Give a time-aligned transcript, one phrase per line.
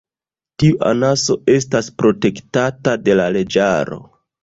[0.63, 4.05] Tiu anaso estas protektata de la leĝaro.